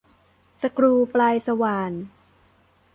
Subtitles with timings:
[0.61, 1.91] สกรูปลายสว่าน